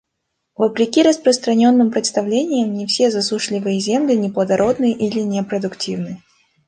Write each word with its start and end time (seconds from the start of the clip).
Вопреки 0.55 1.03
распространенным 1.03 1.91
представлениям, 1.91 2.73
не 2.73 2.87
все 2.87 3.11
засушливые 3.11 3.79
земли 3.79 4.15
неплодородны 4.17 4.91
или 4.93 5.19
непродуктивны. 5.19 6.23